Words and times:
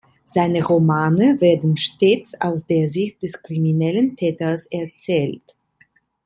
Seine 0.25 0.63
Romane 0.65 1.37
werden 1.39 1.77
stets 1.77 2.33
aus 2.41 2.65
der 2.65 2.89
Sicht 2.89 3.21
des 3.21 3.33
kriminellen 3.39 4.15
Täters 4.15 4.65
erzählt. 4.71 5.55